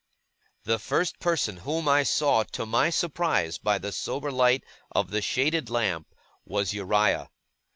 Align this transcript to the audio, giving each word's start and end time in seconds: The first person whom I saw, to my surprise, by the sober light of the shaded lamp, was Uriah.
The 0.63 0.79
first 0.79 1.19
person 1.19 1.57
whom 1.57 1.87
I 1.87 2.01
saw, 2.01 2.41
to 2.41 2.65
my 2.65 2.89
surprise, 2.89 3.59
by 3.59 3.77
the 3.77 3.91
sober 3.91 4.31
light 4.31 4.63
of 4.91 5.11
the 5.11 5.21
shaded 5.21 5.69
lamp, 5.69 6.15
was 6.43 6.73
Uriah. 6.73 7.29